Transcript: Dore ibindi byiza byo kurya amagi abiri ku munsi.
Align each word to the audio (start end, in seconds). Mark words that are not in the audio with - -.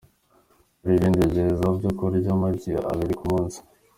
Dore 0.81 0.95
ibindi 0.97 1.21
byiza 1.31 1.65
byo 1.77 1.91
kurya 1.97 2.29
amagi 2.35 2.71
abiri 2.91 3.13
ku 3.19 3.25
munsi. 3.31 3.59